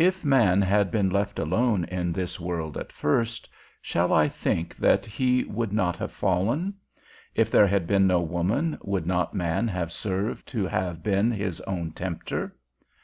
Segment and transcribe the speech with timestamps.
[0.00, 3.48] If man had been left alone in this world at first,
[3.80, 6.74] shall I think that he would not have fallen?
[7.36, 11.60] If there had been no woman, would not man have served to have been his
[11.68, 12.56] own tempter?